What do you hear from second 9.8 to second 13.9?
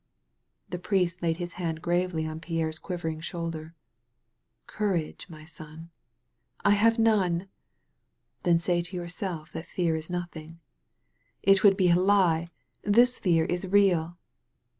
is nothing." *'It would be a lie. This fear is